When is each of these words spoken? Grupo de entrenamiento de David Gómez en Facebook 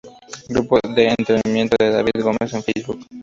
Grupo 0.49 0.79
de 0.95 1.09
entrenamiento 1.09 1.75
de 1.79 1.91
David 1.91 2.23
Gómez 2.23 2.51
en 2.53 2.63
Facebook 2.63 3.05